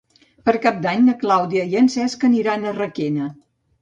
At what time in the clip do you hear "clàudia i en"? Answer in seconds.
1.25-1.91